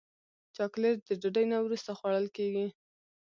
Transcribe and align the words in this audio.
چاکلېټ 0.55 0.97
د 1.07 1.09
ډوډۍ 1.21 1.45
نه 1.51 1.57
وروسته 1.65 1.89
خوړل 1.97 2.27
کېږي. 2.37 2.67